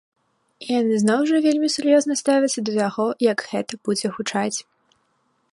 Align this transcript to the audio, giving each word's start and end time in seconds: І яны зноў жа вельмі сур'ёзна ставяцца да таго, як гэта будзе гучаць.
І 0.63 0.67
яны 0.79 0.95
зноў 1.03 1.21
жа 1.31 1.41
вельмі 1.47 1.69
сур'ёзна 1.75 2.17
ставяцца 2.23 2.59
да 2.71 2.75
таго, 2.81 3.07
як 3.31 3.47
гэта 3.53 3.73
будзе 3.89 4.07
гучаць. 4.17 4.57